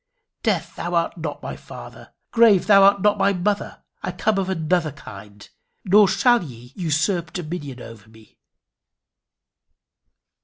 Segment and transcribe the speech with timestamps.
[0.41, 2.11] Death, thou art not my father!
[2.31, 3.83] Grave, thou art not my mother!
[4.01, 5.47] I come of another kind,
[5.85, 8.39] nor shall ye usurp dominion over me."